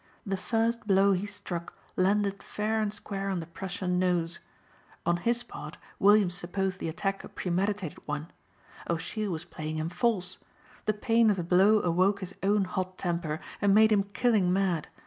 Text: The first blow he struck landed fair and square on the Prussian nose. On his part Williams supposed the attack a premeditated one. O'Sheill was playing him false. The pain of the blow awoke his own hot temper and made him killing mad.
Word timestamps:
The 0.25 0.35
first 0.35 0.87
blow 0.87 1.13
he 1.13 1.27
struck 1.27 1.77
landed 1.95 2.41
fair 2.41 2.81
and 2.81 2.91
square 2.91 3.29
on 3.29 3.39
the 3.39 3.45
Prussian 3.45 3.99
nose. 3.99 4.39
On 5.05 5.17
his 5.17 5.43
part 5.43 5.77
Williams 5.99 6.33
supposed 6.33 6.79
the 6.79 6.89
attack 6.89 7.23
a 7.23 7.29
premeditated 7.29 8.07
one. 8.07 8.31
O'Sheill 8.89 9.29
was 9.29 9.45
playing 9.45 9.75
him 9.75 9.89
false. 9.89 10.39
The 10.87 10.93
pain 10.93 11.29
of 11.29 11.37
the 11.37 11.43
blow 11.43 11.81
awoke 11.83 12.21
his 12.21 12.33
own 12.41 12.63
hot 12.65 12.97
temper 12.97 13.39
and 13.61 13.75
made 13.75 13.91
him 13.91 14.09
killing 14.11 14.51
mad. 14.51 14.87